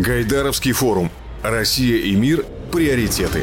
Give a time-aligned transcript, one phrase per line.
[0.00, 1.10] Гайдаровский форум.
[1.42, 2.44] Россия и мир.
[2.70, 3.42] Приоритеты.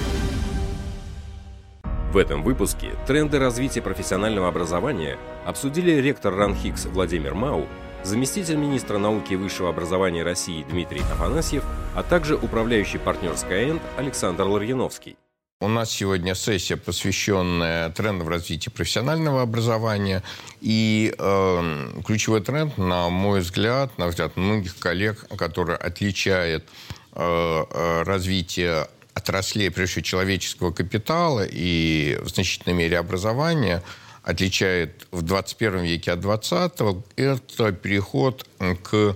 [2.13, 7.67] В этом выпуске тренды развития профессионального образования обсудили ректор РАНХИКС Владимир Мау,
[8.03, 14.43] заместитель министра науки и высшего образования России Дмитрий Афанасьев, а также управляющий партнер Skyend Александр
[14.43, 15.17] Ларьяновский.
[15.61, 20.21] У нас сегодня сессия, посвященная трендам развития профессионального образования.
[20.59, 26.67] И э, ключевой тренд, на мой взгляд, на взгляд многих коллег, который отличает
[27.13, 33.81] э, э развитие отраслей, прежде всего, человеческого капитала и в значительной мере образования,
[34.23, 38.45] отличает в 21 веке от 20-го, это переход
[38.83, 39.15] к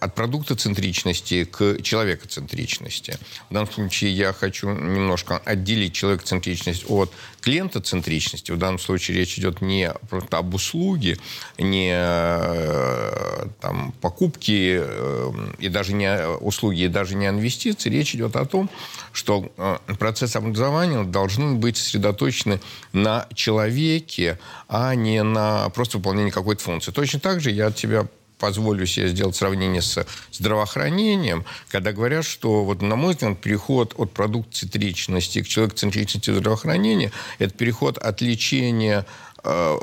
[0.00, 3.18] от продукта центричности к человекоцентричности.
[3.48, 8.50] В данном случае я хочу немножко отделить человекоцентричность от клиентоцентричности.
[8.50, 11.16] В данном случае речь идет не просто об услуге,
[11.58, 17.88] не э, там, покупке э, и даже не услуги, и даже не инвестиции.
[17.90, 18.68] Речь идет о том,
[19.12, 22.60] что э, процесс образования должен быть сосредоточен
[22.92, 26.90] на человеке, а не на просто выполнении какой-то функции.
[26.90, 28.06] Точно так же я от тебя
[28.38, 34.12] позволю себе сделать сравнение с здравоохранением, когда говорят, что, вот, на мой взгляд, переход от
[34.12, 39.04] продукт-центричности к человек-центричности здравоохранения– это переход от лечения
[39.44, 39.76] э,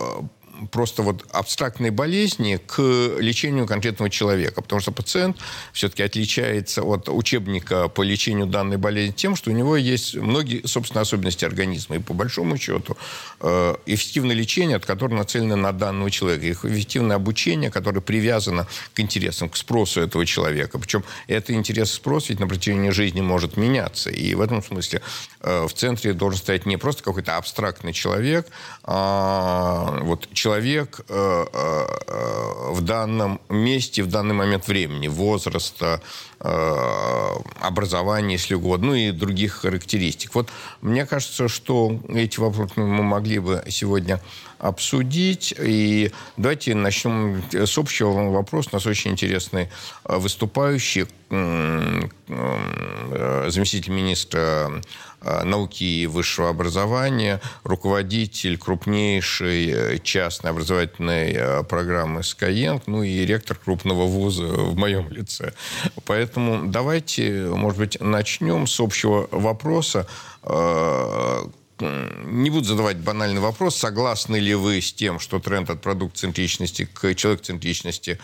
[0.71, 2.81] просто вот абстрактной болезни к
[3.19, 4.61] лечению конкретного человека.
[4.61, 5.37] Потому что пациент
[5.73, 11.01] все-таки отличается от учебника по лечению данной болезни тем, что у него есть многие, собственно,
[11.01, 11.97] особенности организма.
[11.97, 12.97] И по большому счету
[13.41, 16.67] э, эффективное лечение, от которого нацелено на данного человека.
[16.67, 20.79] И эффективное обучение, которое привязано к интересам, к спросу этого человека.
[20.79, 24.09] Причем это интерес и спрос ведь на протяжении жизни может меняться.
[24.09, 25.01] И в этом смысле
[25.41, 28.47] э, в центре должен стоять не просто какой-то абстрактный человек,
[28.83, 36.01] а вот человек, человек э, э, э, в данном месте, в данный момент времени, возраста,
[37.59, 40.35] образования, если угодно, ну и других характеристик.
[40.35, 40.50] Вот
[40.81, 44.22] мне кажется, что эти вопросы мы могли бы сегодня
[44.59, 45.53] обсудить.
[45.57, 48.69] И давайте начнем с общего вопроса.
[48.72, 49.69] У нас очень интересный
[50.03, 51.07] выступающий,
[53.50, 54.81] заместитель министра
[55.25, 63.25] Э, науки и высшего образования, руководитель крупнейшей э, частной образовательной э, программы Skyeng, ну и
[63.25, 65.53] ректор крупного вуза в моем лице.
[66.06, 70.07] Поэтому давайте, может быть, начнем с общего вопроса.
[71.79, 77.13] Не буду задавать банальный вопрос, согласны ли вы с тем, что тренд от продукт-центричности к
[77.16, 78.18] человек-центричности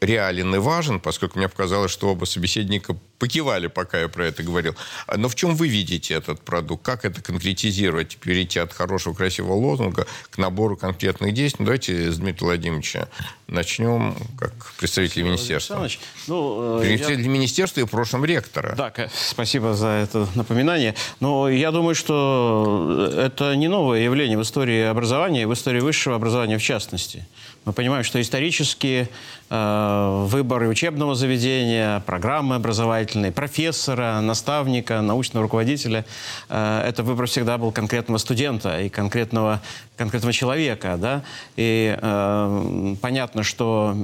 [0.00, 4.74] реален и важен, поскольку мне показалось, что оба собеседника покивали, пока я про это говорил.
[5.14, 6.84] Но в чем вы видите этот продукт?
[6.84, 8.18] Как это конкретизировать?
[8.18, 11.58] Перейти от хорошего, красивого лозунга к набору конкретных действий?
[11.60, 13.08] Ну, давайте с Дмитрия Владимировича
[13.46, 15.88] начнем, как представитель спасибо, министерства.
[16.26, 17.30] Ну, э, представитель я...
[17.30, 18.74] министерства и в прошлом ректора.
[18.76, 20.94] Да, спасибо за это напоминание.
[21.20, 26.58] Но я думаю, что это не новое явление в истории образования, в истории высшего образования
[26.58, 27.26] в частности.
[27.64, 29.08] Мы понимаем, что исторически
[29.48, 36.04] выборы учебного заведения, программы образовательной, профессора, наставника, научного руководителя,
[36.48, 39.60] э, это выбор всегда был конкретного студента и конкретного,
[39.96, 40.96] конкретного человека.
[40.98, 41.22] Да?
[41.56, 43.94] И э, понятно, что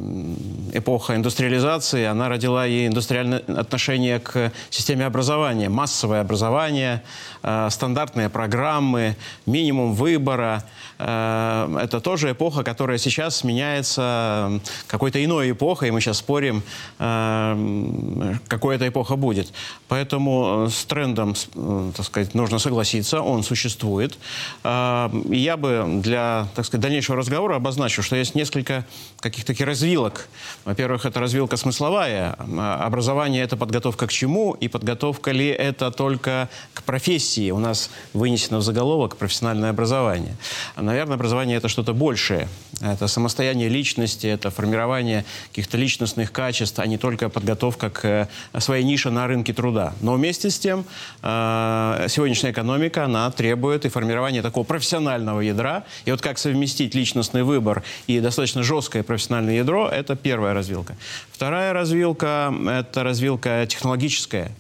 [0.73, 5.69] эпоха индустриализации, она родила и индустриальное отношение к системе образования.
[5.69, 7.03] Массовое образование,
[7.43, 9.17] э, стандартные программы,
[9.47, 10.63] минимум выбора.
[10.99, 16.63] Э, это тоже эпоха, которая сейчас меняется какой-то иной эпохой, и мы сейчас спорим,
[16.99, 19.53] э, какой эта эпоха будет.
[19.89, 24.19] Поэтому э, с трендом, э, так сказать, нужно согласиться, он существует.
[24.65, 28.85] Я бы для, так сказать, дальнейшего разговора обозначил, что есть несколько
[29.21, 30.29] каких-то развилок.
[30.65, 32.37] Во-первых, это развилка смысловая.
[32.59, 37.51] Образование– это подготовка к чему, и подготовка ли это только к профессии.
[37.51, 40.37] У нас вынесено в заголовок профессиональное образование.
[40.77, 42.49] Наверное, образование– это что-то большее.
[42.81, 48.85] Это самостояние личности, это формирование каких-то личностных качеств, а не только подготовка к э, своей
[48.85, 49.95] нише на рынке труда.
[50.01, 50.85] Но вместе с тем
[51.23, 55.85] э, сегодняшняя экономика, она требует и формирования такого профессионального ядра.
[56.05, 60.97] И вот как совместить личностный выбор и достаточно жесткое профессиональное ядро, это первая развилка.
[61.33, 64.53] Вторая развилка– это развилка технологическая.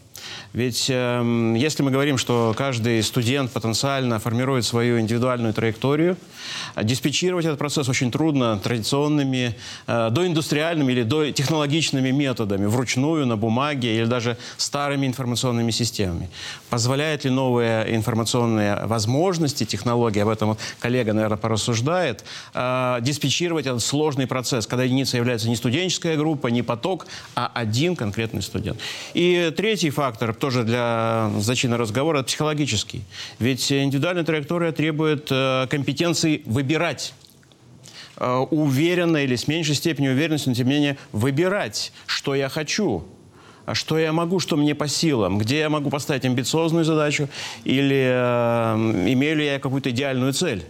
[0.52, 6.18] Ведь э, если мы говорим, что каждый студент потенциально формирует свою индивидуальную траекторию,
[6.80, 9.56] диспетчировать этот процесс очень трудно традиционными,
[9.86, 16.28] э, доиндустриальными или дотехнологичными методами, вручную, на бумаге или даже старыми информационными системами.
[16.68, 24.26] Позволяет ли новые информационные возможности, технологии, об этом коллега, наверное, порассуждает, э, диспетчировать этот сложный
[24.26, 28.78] процесс, когда единицей является не студенческая группа, не поток, а один конкретный студент.
[29.14, 33.04] И третий фактор, тоже для зачина разговора, это психологический.
[33.38, 37.14] Ведь индивидуальная траектория требует э, компетенции выбирать
[38.16, 43.04] э, уверенно или с меньшей степенью уверенности, но тем не менее выбирать, что я хочу,
[43.72, 47.28] что я могу, что мне по силам, где я могу поставить амбициозную задачу
[47.62, 50.64] или э, имею ли я какую-то идеальную цель.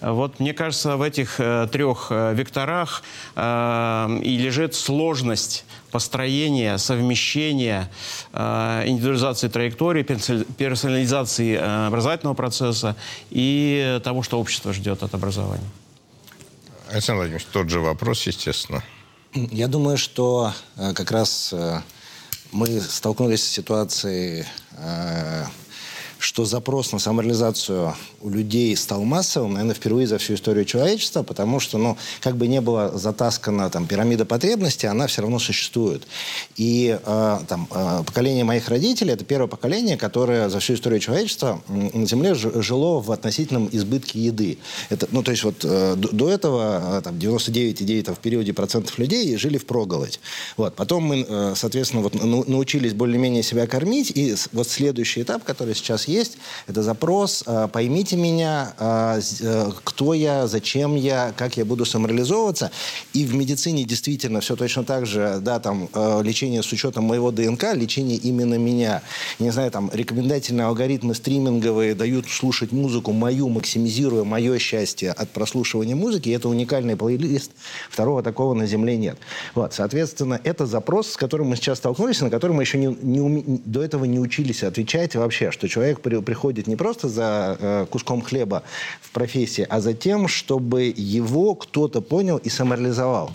[0.00, 3.02] Вот мне кажется, в этих э, трех э, векторах
[3.36, 7.90] э, и лежит сложность построения, совмещения,
[8.32, 12.96] э, индивидуализации траектории, персонализации э, образовательного процесса
[13.30, 15.68] и того, что общество ждет от образования.
[16.90, 18.82] Александр Владимирович, тот же вопрос, естественно.
[19.34, 21.80] Я думаю, что э, как раз э,
[22.52, 25.44] мы столкнулись с ситуацией э,
[26.20, 31.60] что запрос на самореализацию у людей стал массовым, наверное, впервые за всю историю человечества, потому
[31.60, 36.06] что, ну, как бы не было затаскана там пирамида потребностей, она все равно существует.
[36.56, 41.62] И э, там э, поколение моих родителей это первое поколение, которое за всю историю человечества
[41.68, 44.58] на Земле жило в относительном избытке еды.
[44.90, 49.36] Это, ну, то есть вот э, до, этого э, там 99,9 в периоде процентов людей
[49.36, 50.20] жили в проголодь.
[50.56, 50.74] Вот.
[50.76, 56.09] Потом мы, э, соответственно, вот научились более-менее себя кормить, и вот следующий этап, который сейчас
[56.10, 61.84] есть, это запрос э, «поймите меня, э, э, кто я, зачем я, как я буду
[61.84, 62.70] самореализовываться».
[63.12, 65.88] И в медицине действительно все точно так же, да, там
[66.22, 69.02] лечение с учетом моего ДНК, лечение именно меня.
[69.38, 75.96] Не знаю, там рекомендательные алгоритмы стриминговые дают слушать музыку мою, максимизируя мое счастье от прослушивания
[75.96, 76.28] музыки.
[76.28, 77.52] И это уникальный плейлист.
[77.90, 79.18] Второго такого на Земле нет.
[79.54, 83.60] Вот, соответственно, это запрос, с которым мы сейчас столкнулись, на который мы еще не, не,
[83.64, 88.22] до этого не учились отвечать вообще, что человек при, приходит не просто за э, куском
[88.22, 88.62] хлеба
[89.00, 93.30] в профессии, а за тем, чтобы его кто-то понял и самореализовал.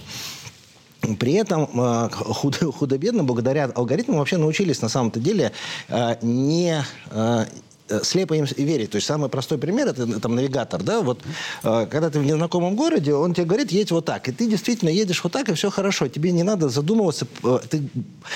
[1.20, 5.52] При этом э, худо-бедно, благодаря алгоритмам, вообще научились на самом-то деле
[5.90, 7.46] э, не Э,
[8.04, 8.92] слепо им верить.
[8.92, 11.22] То есть самый простой пример это там навигатор, да, вот
[11.64, 14.90] э, когда ты в незнакомом городе, он тебе говорит, едь вот так, и ты действительно
[14.90, 17.84] едешь вот так, и все хорошо, тебе не надо задумываться, э, ты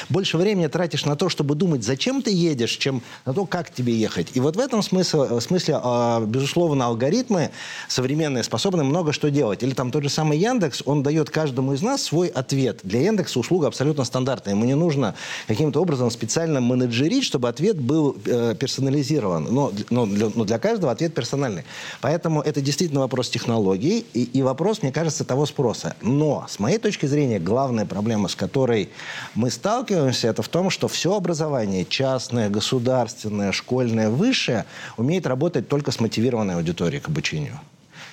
[0.09, 3.93] больше времени тратишь на то, чтобы думать, зачем ты едешь, чем на то, как тебе
[3.93, 4.27] ехать.
[4.33, 5.81] И вот в этом смысле, смысле
[6.27, 7.49] безусловно, алгоритмы
[7.87, 9.63] современные способны много что делать.
[9.63, 12.81] Или там тот же самый Яндекс, он дает каждому из нас свой ответ.
[12.83, 15.15] Для Яндекса услуга абсолютно стандартная, ему не нужно
[15.47, 19.51] каким-то образом специально менеджерить, чтобы ответ был персонализирован сделано.
[19.51, 21.63] Но, но, для, но для каждого ответ персональный.
[22.01, 25.95] Поэтому это действительно вопрос технологий и, и вопрос, мне кажется, того спроса.
[26.01, 28.89] Но, с моей точки зрения, главная проблема, с которой
[29.35, 34.65] мы сталкиваемся, это в том, что все образование, частное, государственное, школьное, высшее,
[34.97, 37.59] умеет работать только с мотивированной аудиторией к обучению.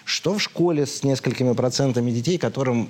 [0.04, 2.88] Что в школе с несколькими процентами детей, которым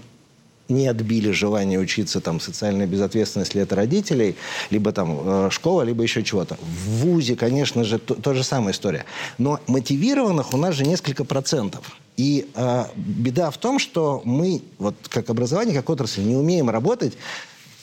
[0.69, 4.37] не отбили желание учиться, там, социальная безответственность ли это родителей,
[4.71, 6.57] либо там э, школа, либо еще чего-то.
[6.61, 9.05] В ВУЗе, конечно же, то, то же самая история.
[9.39, 11.99] Но мотивированных у нас же несколько процентов.
[12.17, 17.15] И э, беда в том, что мы, вот как образование, как отрасль, не умеем работать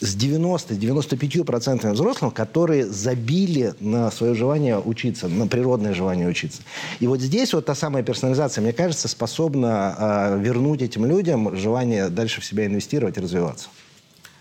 [0.03, 6.61] с 90-95% взрослых, которые забили на свое желание учиться, на природное желание учиться.
[6.99, 12.09] И вот здесь вот та самая персонализация, мне кажется, способна э, вернуть этим людям желание
[12.09, 13.69] дальше в себя инвестировать и развиваться.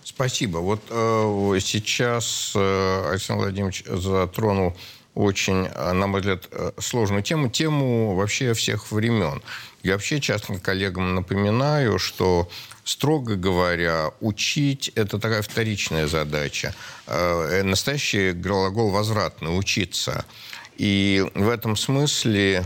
[0.04, 0.58] Спасибо.
[0.58, 4.74] Вот э, сейчас э, Александр Владимирович затронул
[5.14, 9.42] очень, э, на мой взгляд, э, сложную тему, тему вообще всех времен.
[9.82, 12.48] Я вообще часто коллегам напоминаю, что
[12.84, 16.74] строго говоря, учить– это такая вторичная задача.
[17.06, 20.24] Э, настоящий глагол «возвратный»– учиться.
[20.76, 22.64] И в этом смысле,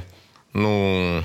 [0.53, 1.25] ну,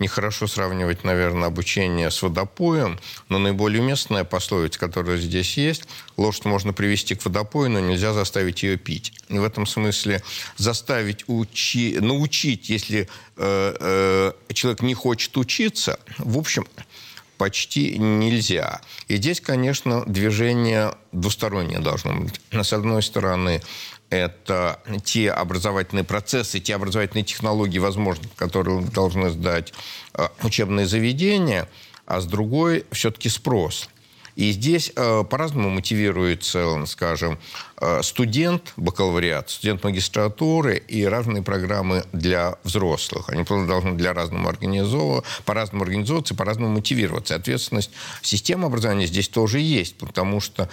[0.00, 5.84] нехорошо сравнивать, наверное, обучение с водопоем, но наиболее уместная пословица, которая здесь есть,
[6.16, 9.12] лошадь можно привести к водопою, но нельзя заставить ее пить.
[9.28, 10.22] И в этом смысле
[10.56, 16.66] заставить учи, научить, если э, э, человек не хочет учиться, в общем,
[17.40, 18.82] почти нельзя.
[19.08, 22.38] И здесь, конечно, движение двустороннее должно быть.
[22.52, 23.62] С одной стороны,
[24.10, 29.72] это те образовательные процессы, те образовательные технологии, возможно, которые должны сдать
[30.12, 31.66] э, учебные заведения,
[32.04, 33.88] а с другой все-таки спрос.
[34.40, 37.38] И здесь э, по-разному мотивируется, скажем,
[37.78, 43.28] э, студент бакалавриат, студент магистратуры и разные программы для взрослых.
[43.28, 47.34] Они должны для разному организовываться, по-разному организовываться, по-разному мотивироваться.
[47.34, 47.90] Ответственность
[48.22, 50.70] системы образования здесь тоже есть, потому что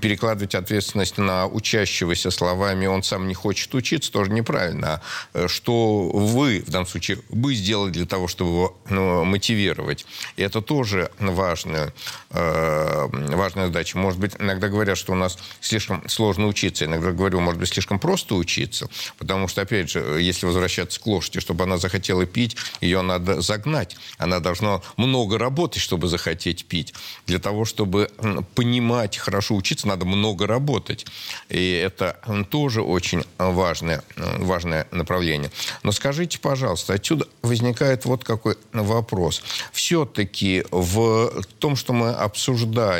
[0.00, 5.02] перекладывать ответственность на учащегося словами «он сам не хочет учиться» тоже неправильно.
[5.34, 10.06] А что вы, в данном случае, вы сделали для того, чтобы его ну, мотивировать?
[10.36, 11.92] И это тоже важная,
[12.30, 13.98] э, важная задача.
[13.98, 16.84] Может быть, иногда говорят, что у нас слишком сложно учиться.
[16.84, 18.88] Иногда говорю, может быть, слишком просто учиться.
[19.18, 23.96] Потому что, опять же, если возвращаться к лошади, чтобы она захотела пить, ее надо загнать.
[24.18, 26.94] Она должна много работать, чтобы захотеть пить.
[27.26, 28.10] Для того, чтобы
[28.54, 31.06] понимать, хорошо учиться, надо много работать.
[31.48, 32.18] И это
[32.50, 35.50] тоже очень важное, важное направление.
[35.82, 39.42] Но скажите, пожалуйста, отсюда возникает вот какой вопрос.
[39.72, 42.99] Все-таки в том, что мы обсуждаем,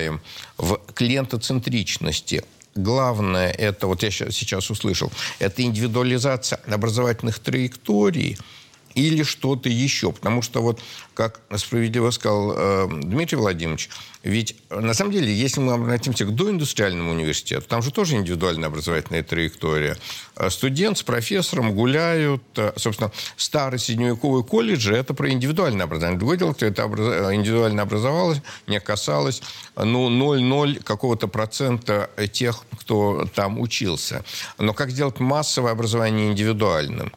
[0.57, 8.37] в клиентоцентричности, главное это, вот я сейчас услышал, это индивидуализация образовательных траекторий–
[8.95, 10.13] или что-то еще.
[10.13, 10.81] Потому что вот,
[11.15, 13.89] как справедливо сказал э, Дмитрий Владимирович,
[14.23, 19.23] ведь на самом деле, если мы обратимся к доиндустриальному университету, там же тоже индивидуальная образовательная
[19.23, 19.97] траектория.
[20.37, 22.43] Э, студент с профессором гуляют.
[22.57, 26.19] Э, собственно, старый средневековый колледж– это про индивидуальное образование.
[26.19, 27.07] Другое дело, что это образ...
[27.07, 29.43] Э, индивидуально образовалось, не касалось
[29.75, 34.23] ну, 0,0 какого-то процента тех, кто там учился.
[34.59, 37.11] Но как сделать массовое образование индивидуальным?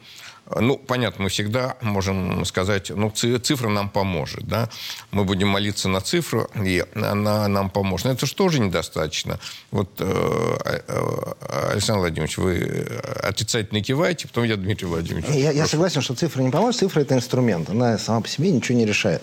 [0.49, 4.69] Ну, понятно, мы всегда можем сказать, ну, цифра нам поможет, да.
[5.11, 8.05] Мы будем молиться на цифру, и она нам поможет.
[8.05, 9.39] Но это же тоже недостаточно.
[9.71, 12.87] Вот, э, э, Александр Владимирович, вы
[13.23, 15.29] отрицательно киваете, потом я, Дмитрий Владимирович.
[15.29, 16.79] Я, я согласен, что цифра не поможет.
[16.81, 17.69] Цифра– это инструмент.
[17.69, 19.21] Она сама по себе ничего не решает.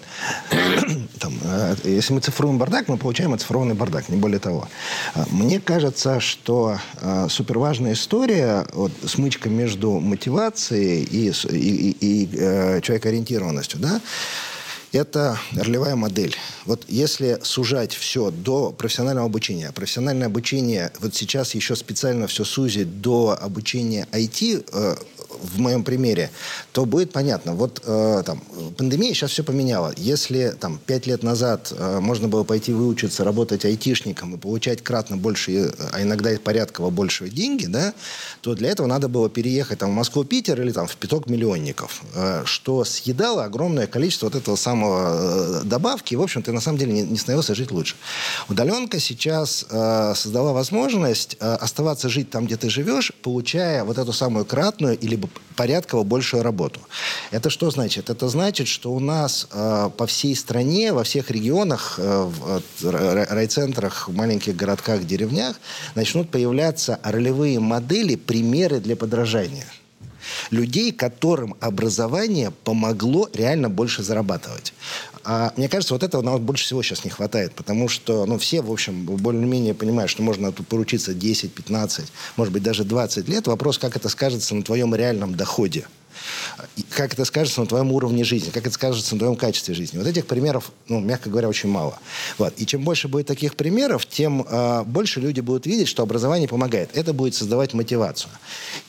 [1.21, 4.69] Там, э, если мы цифруем бардак, мы получаем оцифрованный бардак, не более того.
[5.31, 6.79] Мне кажется, что
[7.29, 14.01] суперважная история, вот, смычка между мотивацией и и, и, э, человекоориентированностью, да,
[14.93, 16.35] это ролевая модель.
[16.65, 23.01] Вот если сужать все до профессионального обучения, профессиональное обучение вот сейчас еще специально все сузить
[23.01, 24.97] до обучения IT, э,
[25.43, 26.31] в моем примере,
[26.73, 27.55] то будет понятно.
[27.55, 28.43] Вот э, там,
[28.77, 29.93] пандемия сейчас все поменяла.
[29.97, 35.17] Если там пять лет назад э, можно было пойти выучиться работать айтишником и получать кратно
[35.17, 37.95] больше, а иногда и порядково больше деньги, да,
[38.41, 42.03] то для этого надо было переехать там, в Москву, Питер или там, в пяток миллионников,
[42.15, 46.61] э, что съедало огромное количество вот этого самого э, добавки, и, в общем, ты на
[46.61, 47.97] самом деле не, не становился жить лучше.
[48.49, 54.13] Удаленка сейчас э, создала возможность э, оставаться жить там, где ты живешь, получая вот эту
[54.13, 55.17] самую кратную или
[55.57, 56.81] порядково большую работу.
[57.31, 58.09] Это что значит?
[58.09, 62.31] Это значит, что у нас э, по всей стране, во всех регионах, э,
[62.81, 65.57] в райцентрах, маленьких городках, деревнях
[65.95, 69.67] начнут появляться ролевые модели, примеры для подражания
[70.51, 74.73] людей, которым образование помогло реально больше зарабатывать.
[75.25, 78.63] А мне кажется, вот этого нам больше всего сейчас не хватает, потому что, ну, все,
[78.63, 82.07] в общем, более-менее понимают, что можно тут поручиться 10, 15,
[82.37, 83.47] может быть, даже 20 лет.
[83.47, 85.87] Вопрос, как это скажется на твоем реальном доходе
[86.91, 89.99] как это скажется на твоем уровне жизни, как это скажется на твоем качестве жизни.
[89.99, 91.99] Вот этих примеров, ну, мягко говоря, очень мало.
[92.39, 92.55] Вот.
[92.57, 96.91] И чем больше будет таких примеров, тем э, больше люди будут видеть, что образование помогает.
[96.95, 98.31] Это будет создавать мотивацию.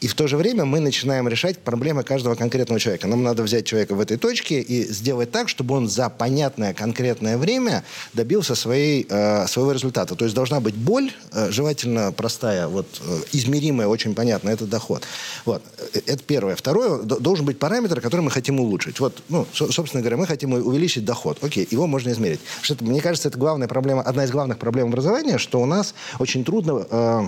[0.02, 3.08] И в то же время мы начинаем решать проблемы каждого конкретного человека.
[3.08, 7.38] Нам надо взять человека в этой точке и сделать так, чтобы он за понятное конкретное
[7.38, 10.16] время добился своей, э, своего результата.
[10.16, 15.04] То есть должна быть боль, э, желательно простая, вот, э, измеримая, очень понятная, это доход.
[15.46, 15.62] Вот.
[15.94, 16.56] Э, это первое.
[16.56, 19.00] Второе, должен быть параметр, который мы хотим улучшить.
[19.00, 21.38] Вот, ну, собственно говоря, мы хотим увеличить доход.
[21.42, 22.40] Окей, его можно измерить.
[22.62, 26.44] Что мне кажется, это главная проблема, одна из главных проблем образования, что у нас очень
[26.44, 27.22] трудно э,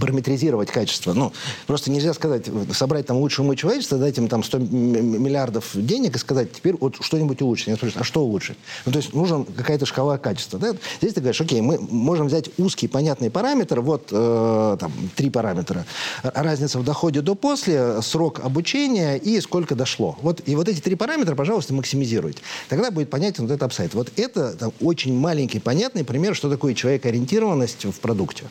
[0.00, 1.12] параметризировать качество.
[1.12, 1.32] Ну,
[1.66, 6.18] просто нельзя сказать, собрать там лучшее умы человечества, дать им там 100 миллиардов денег и
[6.18, 7.68] сказать, теперь вот что-нибудь улучшить.
[7.68, 8.58] Я спрашиваю, а что улучшить?
[8.84, 10.58] Ну, то есть нужна какая-то шкала качества.
[10.58, 10.74] Да?
[11.00, 15.86] Здесь ты говоришь, окей, мы можем взять узкий понятный параметр, вот э, там три параметра.
[16.22, 20.18] Разница в доходе до после, срок обучения и сколько дошло.
[20.22, 22.40] Вот, и вот эти три параметра, пожалуйста, максимизируйте.
[22.68, 23.94] Тогда будет понятен вот этот апсайт.
[23.94, 28.46] Вот это там, очень маленький, понятный пример, что такое человекоориентированность в продукте.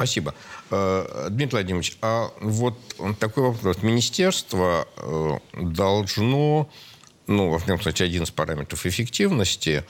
[0.00, 0.34] Спасибо.
[0.70, 2.74] Э, Дмитрий Владимирович, а вот
[3.18, 3.82] такой вопрос.
[3.82, 6.70] Министерство э, должно,
[7.26, 9.84] ну, во всяком случае, один из параметров эффективности,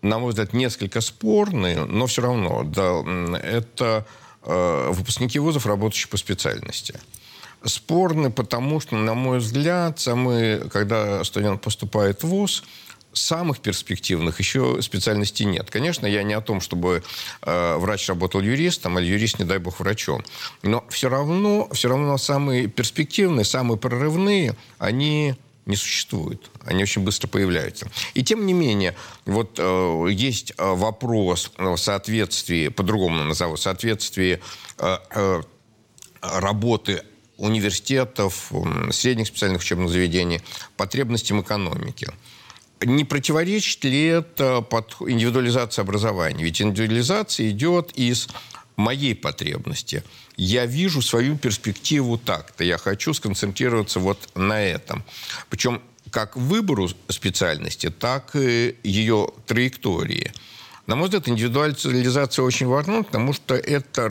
[0.00, 3.02] на мой взгляд, несколько спорный, но все равно, да,
[3.40, 4.06] это
[4.42, 6.98] э, выпускники вузов, работающие по специальности.
[7.62, 12.64] Спорный, потому что, на мой взгляд, самый, когда студент поступает в вуз,
[13.12, 15.70] самых перспективных еще специальностей нет.
[15.70, 17.02] Конечно, я не о том, чтобы
[17.42, 20.24] э, врач работал юристом, а юрист, не дай бог, врачом.
[20.62, 26.50] Но все равно, все равно самые перспективные, самые прорывные, они не существуют.
[26.64, 27.90] Они очень быстро появляются.
[28.14, 34.40] И тем не менее, вот э, есть э, вопрос в соответствии, по-другому назову, в соответствии
[34.78, 35.42] э, э,
[36.20, 37.02] работы
[37.36, 38.52] университетов,
[38.92, 40.40] средних специальных учебных заведений
[40.76, 42.08] потребностям экономики.
[42.84, 46.44] Не противоречит ли это под индивидуализации образования?
[46.44, 48.28] Ведь индивидуализация идет из
[48.76, 50.02] моей потребности.
[50.36, 52.64] Я вижу свою перспективу так-то.
[52.64, 55.04] Я хочу сконцентрироваться вот на этом.
[55.50, 60.32] Причем как выбору специальности, так и ее траектории.
[60.86, 64.10] На мой взгляд, индивидуализация очень важна, потому что это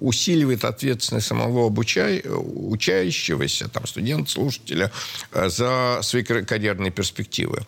[0.00, 2.22] усиливает ответственность самого обучай...
[2.26, 4.90] учащегося, там, студента, слушателя,
[5.32, 7.64] э, за свои карьерные перспективы.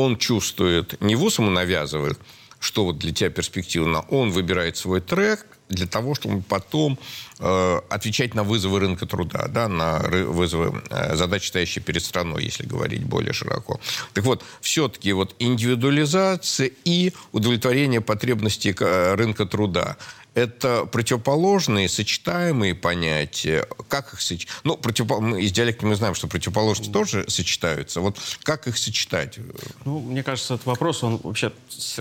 [0.00, 2.18] Он чувствует, не вуз ему навязывает,
[2.58, 6.98] что вот для тебя перспективно, он выбирает свой трек, для того, чтобы потом
[7.38, 12.66] э, отвечать на вызовы рынка труда, да, на вызовы э, задач, стоящие перед страной, если
[12.66, 13.78] говорить более широко.
[14.12, 19.96] Так вот, все-таки вот индивидуализация и удовлетворение потребностей э, рынка труда–
[20.34, 23.66] это противоположные, сочетаемые понятия.
[23.88, 24.52] Как их сочетать?
[24.64, 25.20] Ну, противопол...
[25.20, 28.00] мы из диалекта мы знаем, что противоположности тоже сочетаются.
[28.00, 29.38] Вот как их сочетать?
[29.84, 31.52] Ну, мне кажется, этот вопрос, он вообще...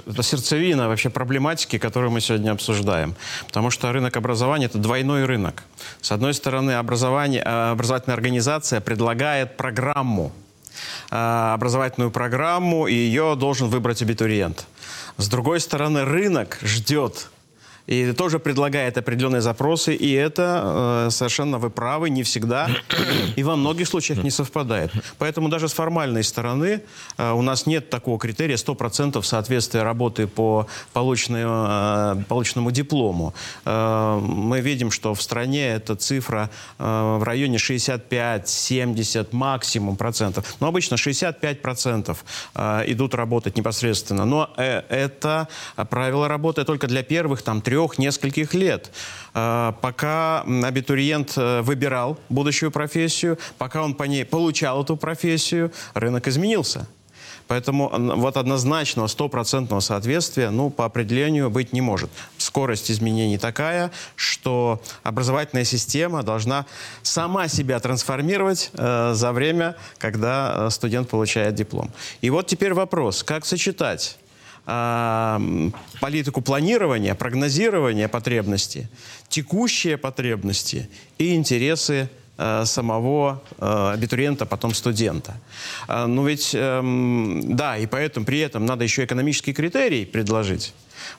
[0.05, 3.15] Это сердцевина вообще проблематики, которую мы сегодня обсуждаем.
[3.47, 5.63] Потому что рынок образования– это двойной рынок.
[6.01, 10.31] С одной стороны, образование, э, образовательная организация предлагает программу,
[11.09, 14.67] э, образовательную программу, и ее должен выбрать абитуриент.
[15.17, 17.29] С другой стороны, рынок ждет
[17.89, 22.69] и тоже предлагает определенные запросы, и это э, совершенно вы правы, не всегда
[23.35, 24.91] и во многих случаях не совпадает.
[25.17, 26.81] Поэтому даже с формальной стороны
[27.17, 33.33] э, у нас нет такого критерия 100% соответствия работы по полученному, э, полученному диплому.
[33.65, 40.57] Э, мы видим, что в стране эта цифра э, в районе 65-70 максимум процентов.
[40.59, 44.25] Но обычно 65 процентов э, идут работать непосредственно.
[44.25, 45.47] Но э, это
[45.89, 48.91] правило работы только для первых там трех трех, нескольких лет.
[49.33, 56.27] А, пока абитуриент э, выбирал будущую профессию, пока он по ней получал эту профессию, рынок
[56.27, 56.87] изменился.
[57.47, 62.09] Поэтому вот однозначного стопроцентного соответствия, ну, по определению быть не может.
[62.37, 66.65] Скорость изменений такая, что образовательная система должна
[67.01, 71.89] сама себя трансформировать э, за время, когда э, студент получает диплом.
[72.21, 74.17] И вот теперь вопрос, как сочетать
[75.99, 78.87] политику планирования, прогнозирования потребностей,
[79.27, 85.33] текущие потребности и интересы э, самого э, абитуриента, потом студента.
[85.87, 86.81] Но ведь, э,
[87.43, 90.73] да, и поэтому при этом надо еще экономический критерий предложить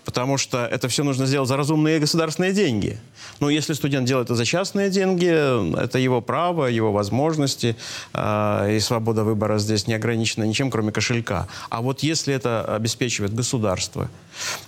[0.05, 2.99] потому что это все нужно сделать за разумные государственные деньги.
[3.40, 5.29] Но если студент делает это за частные деньги,
[5.79, 7.77] это его право, его возможности,
[8.12, 11.49] э, и свобода выбора здесь не ограничена ничем, кроме кошелька.
[11.69, 14.11] А вот если это обеспечивает государство,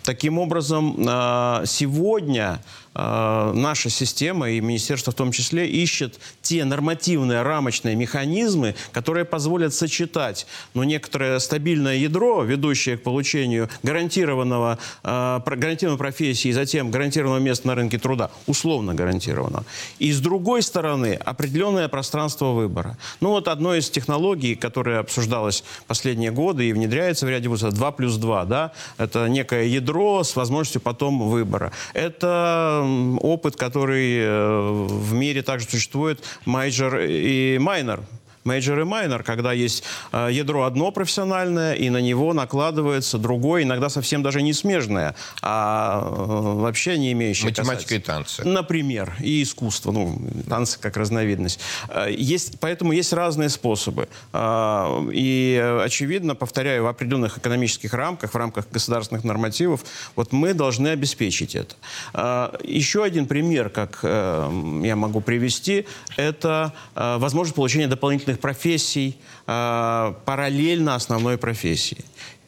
[0.04, 2.62] таким образом э, сегодня
[2.94, 9.74] э, наша система и министерство в том числе ищет те нормативные рамочные механизмы, которые позволят
[9.74, 17.40] сочетать ну, некоторое стабильное ядро, ведущее к получению гарантированного э, гарантированной профессии и затем гарантированного
[17.40, 19.64] места на рынке труда, условно гарантированного.
[19.98, 22.96] И с другой стороны, определенное пространство выбора.
[23.20, 27.92] Ну вот одной из технологий, которая обсуждалась последние годы и внедряется в ряде вузов, 2
[27.92, 31.72] плюс 2, да, это некое ядро с возможностью потом выбора.
[31.94, 32.86] Это
[33.20, 38.00] опыт, который э, в мире также существует, major и minor
[38.44, 43.88] Major и minor, когда есть э, ядро одно профессиональное, и на него накладывается другое, иногда
[43.88, 47.94] совсем даже не смежное, а э, вообще не имеющее Математика касательства.
[47.94, 48.44] и танцы.
[48.44, 51.60] Например, и искусство, ну, танцы как разновидность.
[51.88, 54.08] Э, есть, поэтому есть разные способы.
[54.32, 59.84] Э, и, очевидно, повторяю, в определенных экономических рамках, в рамках государственных нормативов,
[60.16, 61.74] вот мы должны обеспечить это.
[62.14, 69.18] Э, еще один пример, как э, я могу привести, это э, возможность получения дополнительных профессий
[69.46, 72.04] э, параллельно основной профессии.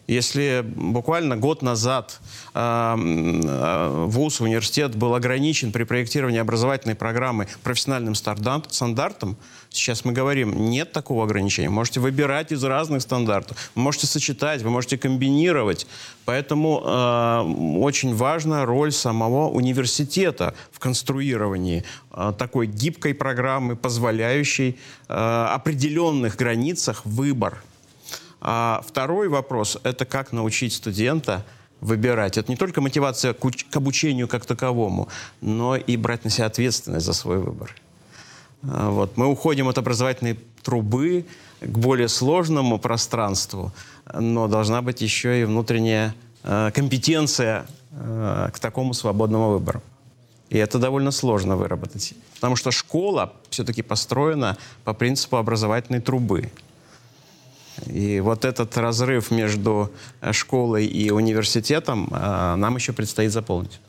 [0.07, 2.21] Если буквально год назад
[2.53, 9.37] э, э, ВУЗ, университет был ограничен при проектировании образовательной программы профессиональным стандартом,
[9.71, 11.71] сейчас мы говорим, нет такого ограничения.
[11.71, 15.87] Можете выбирать из разных стандартов, можете сочетать, вы можете комбинировать.
[16.27, 25.47] Поэтому э, очень важна роль самого университета в конструировании э, такой гибкой программы, позволяющей э,
[25.51, 27.63] определенных границах выбор
[28.47, 31.47] А второй вопрос– это как научить студента
[31.81, 32.37] выбирать.
[32.37, 35.09] Это не только мотивация к, уч- к обучению как таковому,
[35.41, 37.75] но и брать на себя ответственность за свой выбор.
[38.63, 39.17] А, Вот.
[39.17, 41.25] Мы уходим от образовательной трубы
[41.63, 43.73] к более сложному пространству,
[44.13, 49.83] но должна быть еще и внутренняя э, компетенция э, к такому свободному выбору.
[50.51, 52.13] И это довольно сложно выработать.
[52.35, 56.51] Потому что школа все-таки построена по принципу образовательной трубы.
[57.87, 59.91] И вот этот разрыв между
[60.33, 63.81] школой и университетом э, нам еще предстоит заполнить.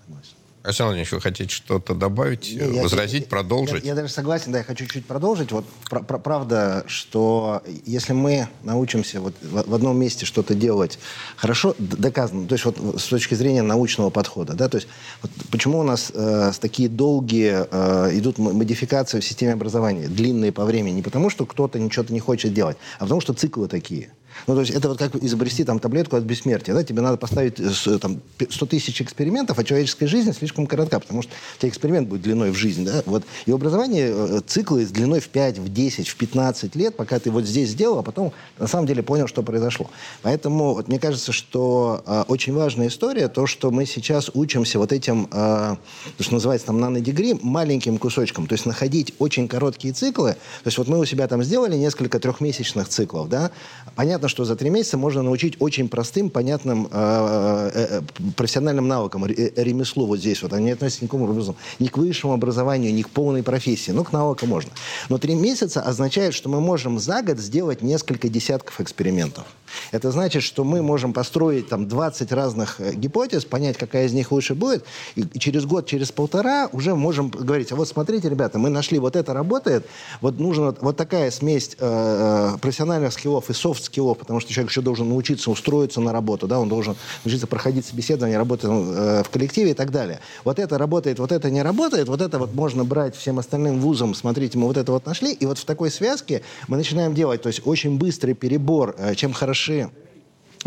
[0.65, 3.83] Александр Владимирович, вы хотите что-то добавить, Не, возразить, я- продолжить?
[3.83, 5.51] Я, я даже согласен, да, я хочу чуть продолжить.
[5.51, 10.97] Вот пр- пр- правда, что если мы научимся вот в, в одном месте что-то делать
[11.35, 14.87] хорошо, доказано, то есть вот с точки зрения научного подхода, да, то есть
[15.21, 20.65] вот почему у нас э, такие долгие э, идут модификации в системе образования, длинные по
[20.65, 24.09] времени, не потому что кто-то ничего-то не хочет делать, а потому что циклы такие.
[24.47, 27.59] Ну, то есть это вот как изобрести там таблетку от бессмертия, да, тебе надо поставить
[27.59, 31.59] э, с- там, пи- 100 тысяч экспериментов, а человеческая жизнь слишком коротка, потому что у
[31.59, 33.23] тебя эксперимент будет длиной в жизнь, да, вот.
[33.45, 37.19] И у образования э, циклы с длиной в 5, в 10, в 15 лет, пока
[37.19, 39.89] ты вот здесь сделал, а потом на самом деле понял, что произошло.
[40.21, 44.91] Поэтому вот, мне кажется, что э, очень важная история, то, что мы сейчас учимся вот
[44.91, 45.75] этим, э,
[46.17, 50.77] то, что называется там нанодегри, маленьким кусочком, то есть находить очень короткие циклы, то есть
[50.77, 53.51] вот мы у себя там сделали несколько трехмесячных циклов, да,
[53.95, 59.25] понятно, что за три месяца можно научить очень простым, понятным э, э, э, профессиональным навыкам,
[59.25, 63.01] ре- ремеслу вот здесь вот, они не относятся никаким образом ни к высшему образованию, ни
[63.01, 64.71] к полной профессии, ну, к навыкам можно.
[65.09, 69.45] Но три месяца означает, что мы можем за год сделать несколько десятков экспериментов.
[69.91, 74.55] Это значит, что мы можем построить там 20 разных гипотез, понять, какая из них лучше
[74.55, 74.85] будет,
[75.15, 79.15] и, через год, через полтора уже можем говорить, а вот смотрите, ребята, мы нашли, вот
[79.15, 79.85] это работает,
[80.21, 85.09] вот нужна вот, такая смесь э, профессиональных скиллов и софт-скиллов, потому что человек еще должен
[85.09, 89.73] научиться устроиться на работу, да, он должен научиться проходить собеседование, работать э, в коллективе и
[89.73, 90.19] так далее.
[90.43, 94.13] Вот это работает, вот это не работает, вот это вот можно брать всем остальным вузам,
[94.13, 97.47] смотрите, мы вот это вот нашли, и вот в такой связке мы начинаем делать, то
[97.47, 99.89] есть очень быстрый перебор, э, чем хороши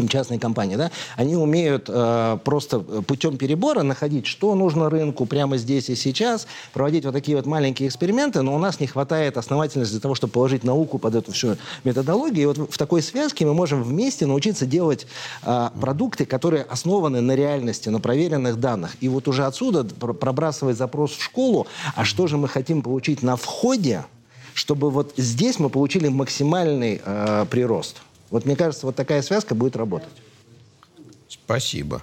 [0.07, 5.89] частные компании, да, они умеют э, просто путем перебора находить, что нужно рынку прямо здесь
[5.91, 10.01] и сейчас, проводить вот такие вот маленькие эксперименты, но у нас не хватает основательности для
[10.01, 12.43] того, чтобы положить науку под эту всю методологию.
[12.43, 15.07] И вот в такой связке мы можем вместе научиться делать
[15.43, 18.97] э, продукты, которые основаны на реальности, на проверенных данных.
[19.01, 23.23] И вот уже отсюда пр- пробрасывать запрос в школу, а что же мы хотим получить
[23.23, 24.05] на входе,
[24.55, 27.97] чтобы вот здесь мы получили максимальный э, прирост.
[28.31, 30.13] Вот мне кажется, вот такая связка будет работать.
[31.29, 32.03] Спасибо.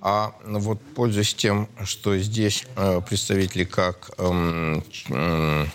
[0.00, 4.10] А ну, вот пользуясь тем, что здесь э, представители как
[4.90, 5.70] ч- м,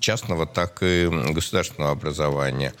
[0.00, 2.74] частного, так и государственного образования,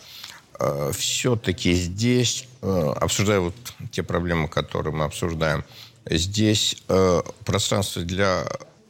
[0.92, 3.54] все-таки здесь, э, обсуждая вот
[3.90, 5.64] те проблемы, которые мы обсуждаем,
[6.08, 8.44] здесь э, пространство для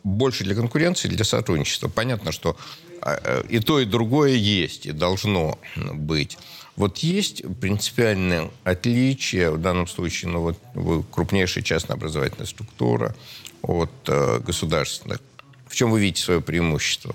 [0.05, 1.89] больше для конкуренции, для сотрудничества.
[1.89, 2.57] Понятно, что
[3.03, 6.37] э, э, и то, и другое есть, и должно быть.
[6.77, 13.15] Вот есть принципиальное отличие, в данном случае, ну вот вы крупнейшая частная образовательная структура
[13.63, 15.21] от э, государственных.
[15.67, 17.15] В чем вы видите свое преимущество?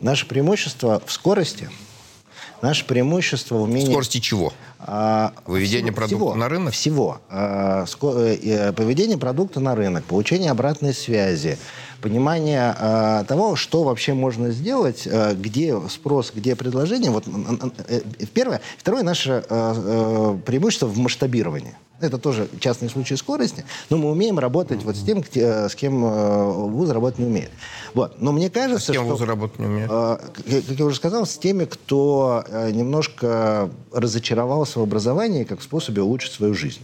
[0.00, 1.68] Наше преимущество в скорости,
[2.62, 3.90] наше преимущество в умении...
[3.90, 4.52] Скорости чего?
[4.78, 6.72] А, Выведение продукта всего, на рынок?
[6.72, 7.20] Всего.
[7.28, 11.58] А, ско- э, э, поведение продукта на рынок, получение обратной связи,
[12.00, 17.10] понимание а, того, что вообще можно сделать, а, где спрос, где предложение.
[17.10, 17.24] Вот,
[17.88, 18.00] э,
[18.32, 18.60] первое.
[18.76, 21.74] Второе наше а, э, преимущество в масштабировании.
[22.00, 26.44] Это тоже частный случай скорости, но мы умеем работать вот с тем, с кем э,
[26.68, 27.50] вуз работать не умеет.
[27.92, 28.20] Вот.
[28.20, 29.12] Но мне кажется, С кем что...
[29.12, 29.90] вузы работать не умеют?
[29.92, 35.64] Э, Как я уже сказал, с теми, кто э, немножко разочаровался в образовании как в
[35.64, 36.82] способе улучшить свою жизнь.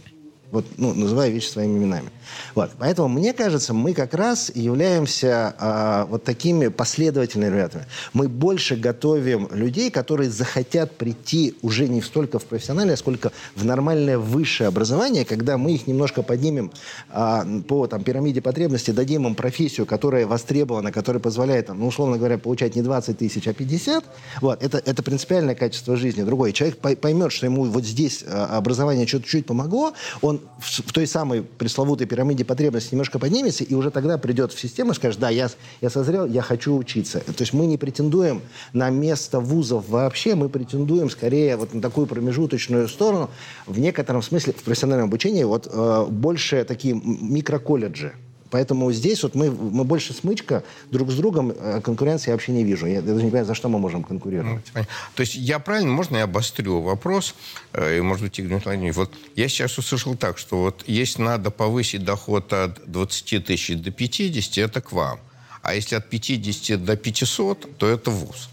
[0.55, 2.09] Вот, ну, называя вещи своими именами.
[2.53, 2.71] Вот.
[2.79, 7.85] Поэтому, мне кажется, мы как раз являемся а, вот такими последовательными ребятами.
[8.13, 14.17] Мы больше готовим людей, которые захотят прийти уже не столько в профессиональное, сколько в нормальное
[14.17, 16.71] высшее образование, когда мы их немножко поднимем
[17.09, 22.17] а, по там, пирамиде потребностей, дадим им профессию, которая востребована, которая позволяет, там, ну, условно
[22.17, 24.05] говоря, получать не 20 тысяч, а 50.
[24.39, 24.63] Вот.
[24.63, 26.23] Это, это принципиальное качество жизни.
[26.23, 31.07] Другой человек пой- поймет, что ему вот здесь а, образование чуть-чуть помогло, он в, той
[31.07, 35.29] самой пресловутой пирамиде потребностей немножко поднимется, и уже тогда придет в систему и скажет, да,
[35.29, 35.49] я,
[35.81, 37.19] я созрел, я хочу учиться.
[37.19, 38.41] То есть мы не претендуем
[38.73, 43.29] на место вузов вообще, мы претендуем скорее вот на такую промежуточную сторону,
[43.65, 48.13] в некотором смысле в профессиональном обучении вот э, больше такие микроколледжи.
[48.55, 52.63] Поэтому здесь вот мы, мы больше смычка друг с другом, а конкуренции я вообще не
[52.63, 52.85] вижу.
[52.85, 54.65] Я даже не понимаю, за что мы можем конкурировать.
[54.73, 54.81] Ну,
[55.15, 57.35] То есть я правильно, можно я обострю вопрос,
[57.73, 61.51] э, и, может быть, Игорь Владимирович, вот я сейчас услышал так, что вот если надо
[61.51, 65.19] повысить доход от 20 тысяч до 50, это к вам.
[65.61, 68.49] А если от 50 до 500, то это ВУЗ.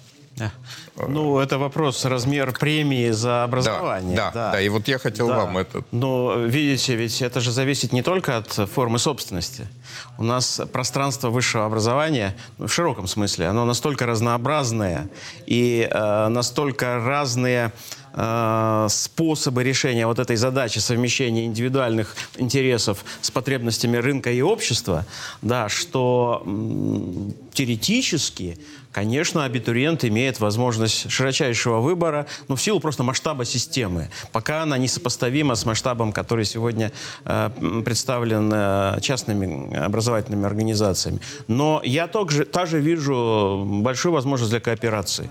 [1.09, 4.17] Ну, это вопрос размер премии за образование.
[4.17, 4.61] Да, да, да.
[4.61, 5.39] и вот я хотел да.
[5.39, 5.83] вам это...
[5.91, 9.67] Но, видите, ведь это же зависит не только от формы собственности.
[10.19, 15.09] У нас пространство высшего образования, ну, в широком смысле, оно настолько разнообразное
[15.47, 17.73] и э, настолько разные
[18.15, 25.07] э, способы решения вот этой задачи совмещения индивидуальных интересов с потребностями рынка и общества,
[25.41, 28.59] да, что м, теоретически
[28.93, 34.11] Конечно, абитуриент имеет возможность широчайшего выбора, но в силу просто масштаба системы.
[34.33, 36.93] Пока она несопоставима с масштабом, который сегодня
[37.25, 37.51] э,
[37.85, 41.21] представлен э, частными образовательными организациями.
[41.49, 45.31] Но я также, также вижу большую возможность для кооперации.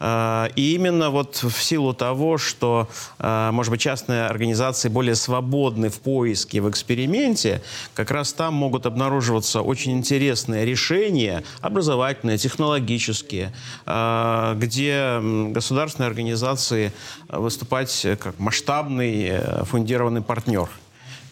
[0.00, 5.88] А, и именно вот в силу того, что, а, может быть, частные организации более свободны
[5.88, 7.62] в поиске, в эксперименте,
[7.94, 13.52] как раз там могут обнаруживаться очень интересные решения, образовательные, технологические,
[13.86, 15.20] а, где
[15.52, 16.92] государственные организации
[17.28, 20.68] выступать как масштабный э, фундированный партнер.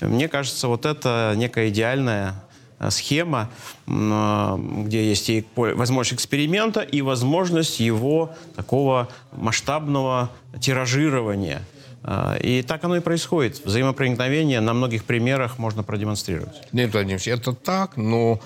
[0.00, 2.45] Мне кажется, вот это некая идеальная Э,
[2.90, 3.50] схема,
[3.86, 11.62] э, где есть и возможность эксперимента, и возможность его такого масштабного тиражирования.
[12.02, 13.64] Э, и так оно и происходит.
[13.64, 16.72] Взаимопроникновение на многих примерах можно продемонстрировать.
[16.72, 18.40] Нет, Владимирович, это так, но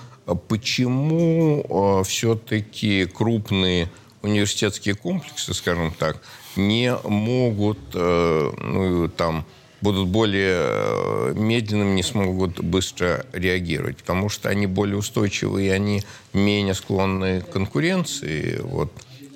[0.47, 3.89] почему все-таки крупные
[4.21, 6.21] университетские комплексы, скажем так,
[6.55, 9.45] не могут ну, там
[9.81, 16.03] будут более э, медленными, не смогут быстро реагировать, потому что они более устойчивые, и они
[16.33, 18.59] менее склонны к конкуренции.
[18.63, 18.91] Вот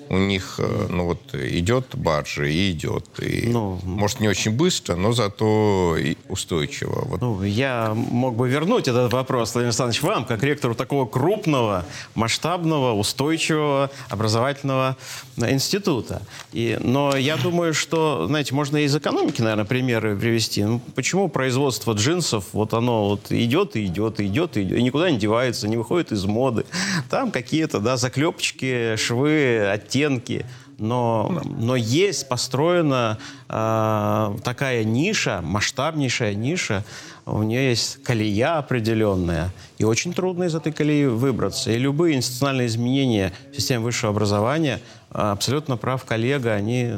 [0.08, 3.04] у них, э, ну вот, идет баржа и идет.
[3.20, 7.04] И, ну, может, не очень быстро, но зато и устойчиво.
[7.06, 7.20] Вот.
[7.20, 12.92] Ну, я мог бы вернуть этот вопрос, Владимир Александрович, вам, как ректору такого крупного, масштабного,
[12.92, 14.96] устойчивого образовательного
[15.36, 16.22] института.
[16.52, 20.64] И, но я думаю, что, знаете, можно из экономики, наверное, примеры привести.
[20.64, 24.82] Ну, почему производство джинсов, вот оно вот идет и идет, и идет, и идет, и
[24.82, 26.64] никуда не девается, не выходит из моды.
[27.10, 30.44] Там какие-то, да, заклепочки, швы, оттенки оттенки,
[30.78, 36.84] но, но есть построена э, такая ниша, масштабнейшая ниша,
[37.24, 41.70] у нее есть колея определенная, и очень трудно из этой колеи выбраться.
[41.70, 44.80] И любые институциональные изменения в системе высшего образования,
[45.10, 46.90] абсолютно прав коллега, они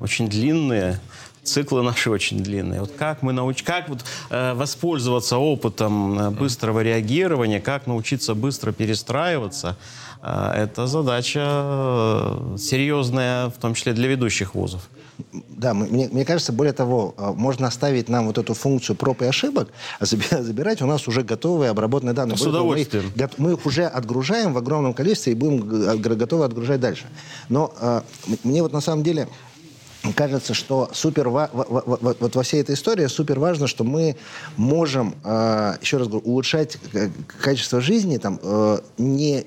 [0.00, 0.98] очень длинные,
[1.46, 2.80] циклы наши очень длинные.
[2.80, 3.62] Вот как мы науч...
[3.62, 9.76] как вот, э, воспользоваться опытом э, быстрого реагирования, как научиться быстро перестраиваться,
[10.22, 14.88] э, это задача э, серьезная, в том числе для ведущих вузов.
[15.32, 19.24] Да, мне, мне кажется, более того, э, можно оставить нам вот эту функцию проб и
[19.24, 22.36] ошибок, а забирать у нас уже готовые обработанные данные.
[22.36, 23.10] С удовольствием.
[23.14, 25.60] Мы их, мы их уже отгружаем в огромном количестве и будем
[26.18, 27.06] готовы отгружать дальше.
[27.48, 28.02] Но э,
[28.44, 29.28] мне вот на самом деле
[30.12, 34.16] кажется, что супер вот, вот во всей этой истории супер важно, что мы
[34.56, 36.78] можем, э, еще раз говорю, улучшать
[37.40, 39.46] качество жизни там э, не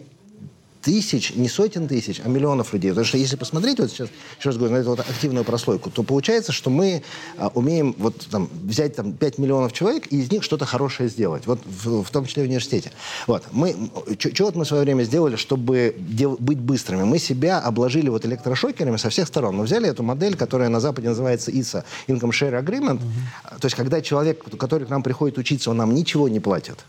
[0.90, 2.90] тысяч, не сотен тысяч, а миллионов людей.
[2.90, 6.02] Потому что если посмотреть вот сейчас, еще раз говорю, на эту вот активную прослойку, то
[6.02, 7.04] получается, что мы
[7.38, 11.46] а, умеем вот там взять там 5 миллионов человек и из них что-то хорошее сделать.
[11.46, 12.92] Вот в, в том числе в университете.
[13.28, 13.44] Вот.
[13.52, 13.76] Мы,
[14.18, 17.04] что вот мы в свое время сделали, чтобы дел, быть быстрыми?
[17.04, 19.58] Мы себя обложили вот электрошокерами со всех сторон.
[19.58, 23.00] Мы взяли эту модель, которая на Западе называется ISA, Income Share Agreement.
[23.00, 23.60] Mm-hmm.
[23.60, 26.80] То есть, когда человек, который к нам приходит учиться, он нам ничего не платит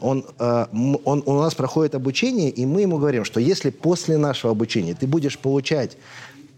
[0.00, 0.66] он, э,
[1.04, 5.06] он, у нас проходит обучение, и мы ему говорим, что если после нашего обучения ты
[5.06, 5.96] будешь получать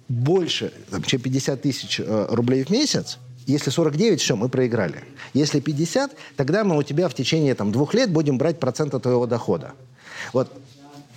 [0.08, 0.72] больше,
[1.06, 5.04] чем 50 тысяч э, рублей в месяц, если 49, все, мы проиграли.
[5.32, 9.02] Если 50, тогда мы у тебя в течение там, двух лет будем брать процент от
[9.02, 9.72] твоего дохода.
[10.32, 10.52] Вот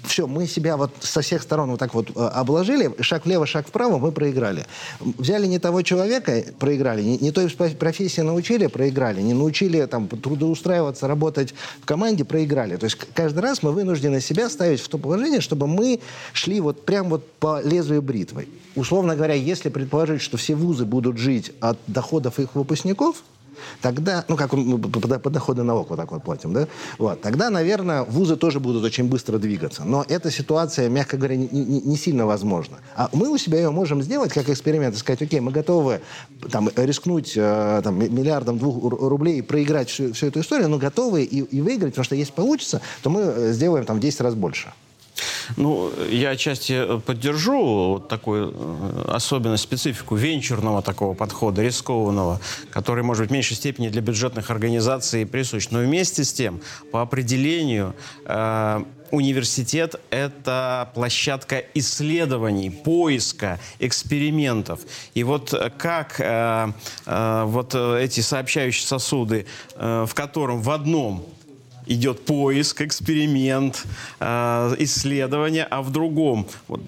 [0.04, 3.68] все, мы себя вот со всех сторон вот так вот э, обложили, шаг влево, шаг
[3.68, 4.66] вправо, мы проиграли.
[5.00, 11.08] Взяли не того человека, проиграли, не, не той профессии научили, проиграли, не научили там трудоустраиваться,
[11.08, 12.78] работать в команде, проиграли.
[12.78, 16.00] То есть каждый раз мы вынуждены себя ставить в то положение, чтобы мы
[16.34, 18.48] шли вот прям вот по лезвию бритвы.
[18.76, 23.24] Условно говоря, если предположить, что все вузы будут жить от доходов их выпускников,
[23.82, 28.36] тогда, ну, как мы подоходный налог вот так вот платим, да, вот, тогда, наверное, вузы
[28.36, 29.84] тоже будут очень быстро двигаться.
[29.84, 32.78] Но эта ситуация, мягко говоря, не, не, не сильно возможна.
[32.96, 36.02] А мы у себя ее можем сделать как эксперимент и сказать, окей, мы готовы
[36.52, 41.24] там, рискнуть э, там, миллиардом двух рублей и проиграть всю, всю эту историю, но готовы
[41.24, 44.36] и, и выиграть, потому что если получится, то мы э, сделаем там в 10 раз
[44.36, 44.72] больше.
[45.58, 52.40] Ну, я отчасти э, поддержу вот такую э, особенность, специфику венчурного такого подхода, рискованного,
[52.72, 55.70] который, может быть, в меньшей степени для бюджетных организаций присущ.
[55.72, 64.80] Но вместе с тем, по определению, э, университет– это площадка исследований, поиска, экспериментов.
[65.14, 66.72] И вот как э,
[67.06, 71.26] э, вот эти сообщающие сосуды, э, в котором в одном
[71.86, 73.84] идет поиск, эксперимент,
[74.20, 76.82] э, исследование, а в другом вот,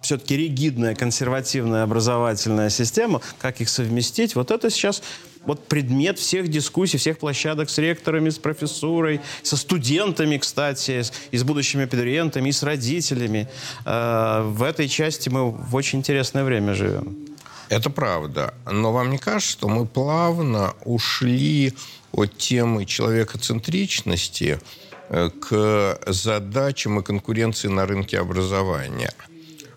[0.00, 5.02] все-таки ригидная консервативная образовательная система, как их совместить, вот это сейчас
[5.46, 11.42] вот предмет всех дискуссий, всех площадок с ректорами, с профессурой, со студентами, кстати, и с
[11.42, 13.48] будущими абитуриентами, и с родителями.
[13.84, 17.33] Э, в этой части мы в очень интересное время живем.
[17.68, 18.54] Это правда.
[18.70, 21.74] Но вам не кажется, что мы плавно ушли
[22.12, 24.60] от темы человекоцентричности
[25.08, 29.12] э, к задачам и конкуренции на рынке образования.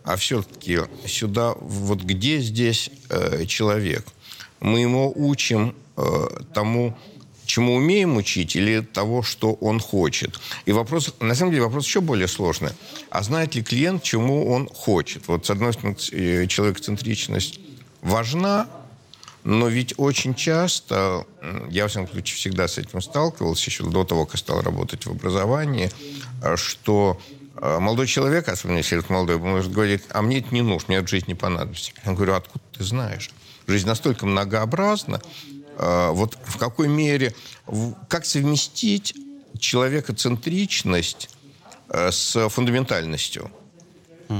[0.03, 4.05] А все-таки сюда, вот где здесь э, человек?
[4.59, 6.97] Мы ему учим э, тому,
[7.45, 10.39] чему умеем учить, или того, что он хочет.
[10.65, 12.71] И вопрос, на самом деле, вопрос еще более сложный.
[13.09, 15.27] А знает ли клиент, чему он хочет?
[15.27, 17.59] Вот, с одной стороны, э, человекоцентричность
[18.07, 18.67] важна,
[19.43, 21.25] но ведь очень часто,
[21.69, 25.11] я, во всяком случае, всегда с этим сталкивался, еще до того, как стал работать в
[25.11, 25.91] образовании,
[26.41, 27.19] э, что
[27.55, 30.97] э, молодой человек, особенно если это молодой, может говорить, а мне это не нужно, мне
[30.97, 31.91] эта жизнь не понадобится.
[32.05, 33.29] Я говорю, откуда ты знаешь?
[33.67, 35.21] Жизнь настолько многообразна.
[35.77, 37.33] Э, вот в какой мере,
[38.09, 39.15] как совместить
[39.59, 41.29] человекоцентричность
[41.89, 43.49] с фундаментальностью?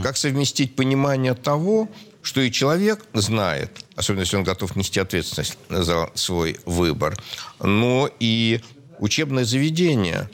[0.04, 1.88] Как совместить понимание того,
[2.28, 7.18] что и человек знает, особенно если он готов нести ответственность за свой выбор,
[7.62, 8.60] но и
[9.00, 10.30] учебное заведение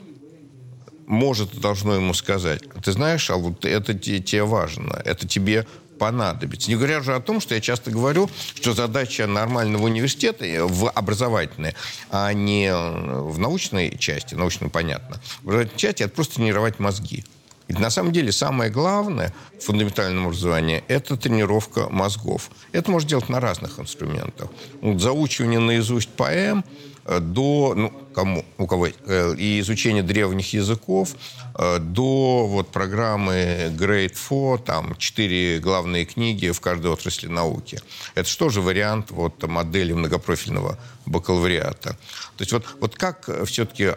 [1.06, 5.68] может и должно ему сказать, ты знаешь, а вот это тебе важно, это тебе
[6.00, 6.68] понадобится.
[6.68, 11.76] Не говоря же о том, что я часто говорю, что задача нормального университета в образовательной,
[12.10, 17.24] а не в научной части, научно понятно, в образовательной части это просто тренировать мозги.
[17.68, 22.50] Ведь на самом деле самое главное в фундаментальном образовании– это тренировка мозгов.
[22.72, 24.50] Это можно делать на разных инструментах.
[24.82, 26.64] Вот заучивание наизусть поэм–
[27.04, 31.14] до, ну, кому, у кого, э, и изучения древних языков,
[31.58, 37.80] э, до вот программы Grade 4, там, четыре главные книги в каждой отрасли науки.
[38.14, 41.90] Это что же вариант вот модели многопрофильного бакалавриата.
[42.36, 43.92] То есть вот, вот как все-таки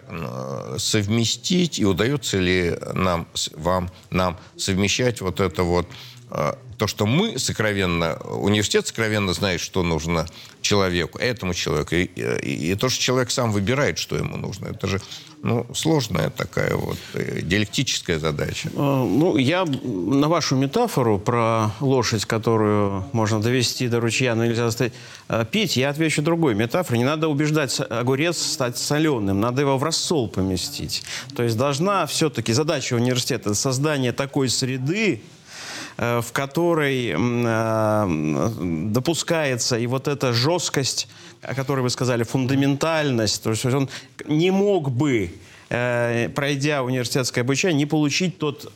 [0.78, 5.88] совместить, и удается ли нам, вам, нам совмещать вот это вот
[6.78, 10.28] то, что мы сокровенно, университет сокровенно знает, что нужно
[10.62, 14.88] человеку, этому человеку, и, и, и то, что человек сам выбирает, что ему нужно, это
[14.88, 15.02] же
[15.44, 18.70] ну, сложная такая вот э, диалектическая задача.
[18.70, 24.66] Э, ну, я на вашу метафору про лошадь, которую можно довести до ручья, но нельзя
[24.66, 24.94] заставить
[25.30, 27.00] э, пить, я отвечу другой метафорой.
[27.00, 31.04] Не надо убеждать огурец стать соленым, надо его в рассол поместить.
[31.36, 35.22] То есть должна все-таки задача университета создание такой среды,
[35.98, 41.08] в которой э, допускается и вот эта жесткость,
[41.42, 43.90] о которой вы сказали, фундаментальность, то есть он
[44.26, 45.32] не мог бы,
[45.70, 48.72] э, пройдя университетское обучение, не получить тот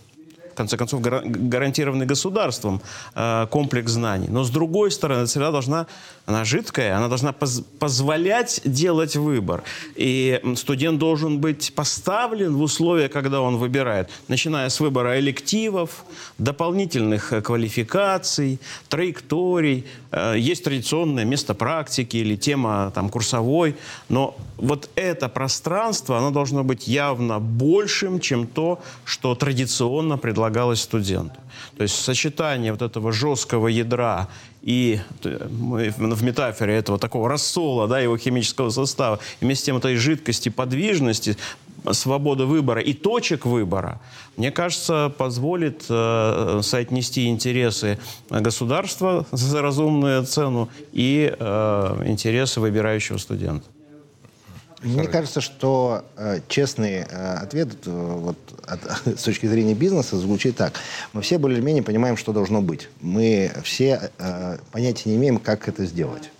[0.51, 2.81] в конце концов, гарантированный государством
[3.15, 4.27] э, комплекс знаний.
[4.29, 5.87] Но, с другой стороны, среда должна,
[6.25, 9.63] она жидкая, она должна поз позволять делать выбор.
[9.95, 16.05] И студент должен быть поставлен в условия, когда он выбирает, начиная с выбора элективов,
[16.37, 18.59] дополнительных э, квалификаций,
[18.89, 19.85] траекторий.
[20.11, 23.75] Э, есть традиционное место практики или тема там, курсовой,
[24.09, 30.82] но вот это пространство, оно должно быть явно большим, чем то, что традиционно предлагается предлагалось
[30.82, 31.39] студенту.
[31.77, 34.27] То есть сочетание вот этого жесткого ядра
[34.63, 39.95] и в метафоре этого такого рассола, да, его химического состава, и вместе с тем этой
[39.95, 41.38] жидкости, подвижности,
[41.91, 43.99] свобода выбора и точек выбора,
[44.38, 47.97] мне кажется, позволит э, соотнести интересы
[48.30, 53.65] государства за разумную цену и э, интересы выбирающего студента.
[54.82, 58.82] Мне кажется, что э, честный э, ответ э, вот, от,
[59.20, 60.74] с точки зрения бизнеса звучит так.
[61.13, 62.89] Мы все более-менее понимаем, что должно быть.
[63.00, 66.32] Мы все э, понятия не имеем, как это сделать.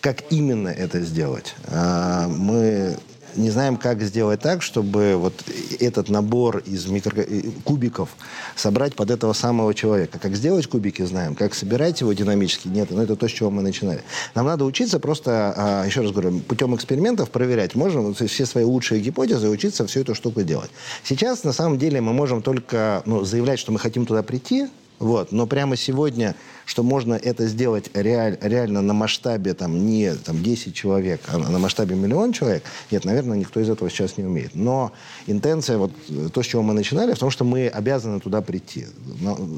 [0.00, 1.54] как именно это сделать.
[1.68, 2.96] А, мы
[3.36, 5.34] не знаем, как сделать так, чтобы вот
[5.80, 7.20] этот набор из микро...
[7.20, 8.10] Э, кубиков
[8.56, 10.18] собрать под этого самого человека.
[10.18, 11.34] Как сделать кубики, знаем.
[11.34, 12.90] Как собирать его динамически, нет.
[12.90, 14.02] Но это то, с чего мы начинали.
[14.34, 17.74] Нам надо учиться просто, а, еще раз говорю, путем экспериментов проверять.
[17.74, 20.70] Можем все свои лучшие гипотезы учиться всю эту штуку делать.
[21.02, 24.68] Сейчас, на самом деле, мы можем только ну, заявлять, что мы хотим туда прийти,
[24.98, 25.32] вот.
[25.32, 26.34] Но прямо сегодня
[26.66, 31.58] что можно это сделать реаль, реально на масштабе там, не там, 10 человек, а на
[31.58, 34.54] масштабе миллион человек, нет, наверное, никто из этого сейчас не умеет.
[34.54, 34.92] Но
[35.26, 35.92] интенция, вот
[36.32, 38.86] то, с чего мы начинали, в том, что мы обязаны туда прийти.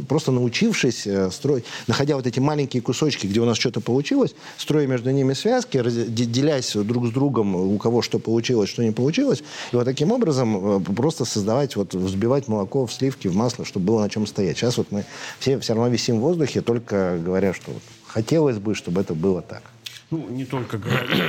[0.09, 4.87] Просто научившись э, строить, находя вот эти маленькие кусочки, где у нас что-то получилось, строя
[4.87, 9.43] между ними связки, делясь друг с другом, у кого что получилось, что не получилось,
[9.73, 13.87] и вот таким образом э, просто создавать, вот взбивать молоко в сливки, в масло, чтобы
[13.87, 14.57] было на чем стоять.
[14.57, 15.05] Сейчас вот мы
[15.39, 19.14] все все равно висим в воздухе, только только говоря, что вот хотелось бы, чтобы это
[19.14, 19.62] было так.
[20.11, 20.81] Ну, не только.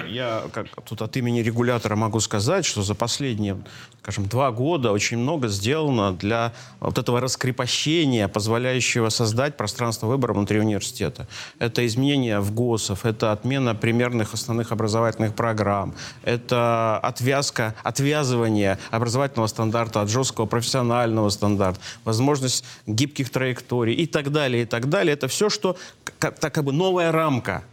[0.07, 3.57] Я как тут от имени регулятора могу сказать, что за последние,
[4.03, 10.59] скажем, два года очень много сделано для вот этого раскрепощения, позволяющего создать пространство выбора внутри
[10.59, 11.27] университета.
[11.57, 20.01] Это изменение в ГОСов, это отмена примерных основных образовательных программ, это отвязка, отвязывание образовательного стандарта
[20.01, 25.13] от жесткого профессионального стандарта, возможность гибких траекторий и так далее, и так далее.
[25.13, 25.77] Это все, что
[26.19, 27.63] как, как бы новая рамка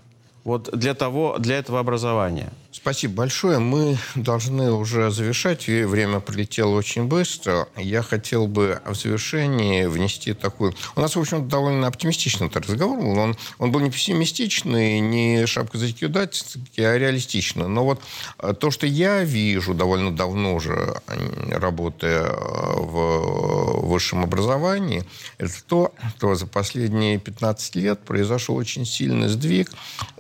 [0.44, 2.50] вот для, того, для этого образования.
[2.76, 3.60] Спасибо большое.
[3.60, 5.68] Мы должны уже завершать.
[5.68, 7.68] Время прилетело очень быстро.
[7.76, 10.74] Я хотел бы в завершении внести такую...
[10.96, 13.16] У нас, в общем довольно оптимистичный этот разговор был.
[13.16, 17.68] Он, он был не пессимистичный, не шапка закидательский, а реалистичный.
[17.68, 18.00] Но вот
[18.40, 21.00] э, то, что я вижу довольно давно уже,
[21.52, 25.04] работая э, в высшем образовании,
[25.38, 29.70] это то, что за последние 15 лет произошел очень сильный сдвиг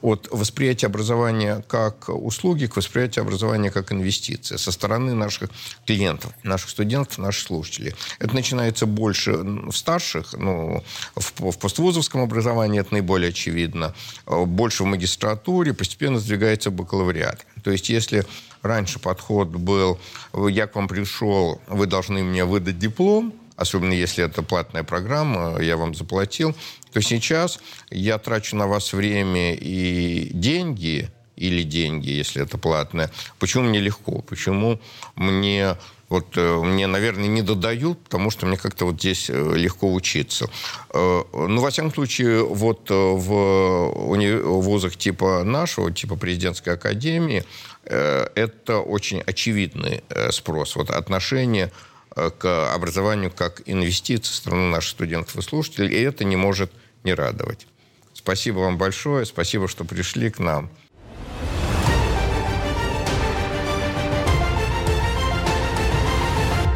[0.02, 5.50] от восприятия образования как услуги услуги к восприятию образования как инвестиция со стороны наших
[5.86, 7.94] клиентов, наших студентов, наших слушателей.
[8.18, 10.84] Это начинается больше в старших, ну,
[11.14, 13.94] в, в поствузовском образовании это наиболее очевидно,
[14.26, 17.46] больше в магистратуре, постепенно сдвигается бакалавриат.
[17.62, 18.26] То есть если
[18.60, 19.98] раньше подход был,
[20.34, 25.78] я к вам пришел, вы должны мне выдать диплом, особенно если это платная программа, я
[25.78, 26.54] вам заплатил,
[26.92, 27.58] то сейчас
[27.90, 33.10] я трачу на вас время и деньги, или деньги, если это платное.
[33.38, 34.22] Почему мне легко?
[34.22, 34.80] Почему
[35.16, 35.76] мне
[36.14, 40.48] вот э, мне, наверное, не додают, потому что мне как-то вот здесь э, легко учиться.
[40.90, 47.44] Э, ну, во всяком случае, вот в вузах типа нашего, типа президентской академии,
[47.84, 50.76] это очень очевидный спрос.
[50.76, 51.70] Вот отношение
[52.14, 56.70] к образованию как инвестиции со стороны наших студентов и слушателей, и это не может
[57.02, 57.66] не радовать.
[58.14, 60.70] Спасибо вам большое, спасибо, что пришли к нам.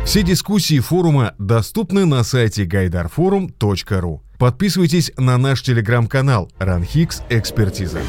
[0.09, 4.23] Все дискуссии форума доступны на сайте гайдарфорум.ру.
[4.39, 8.01] Подписывайтесь на наш телеграм-канал «Ранхикс Экспертиза».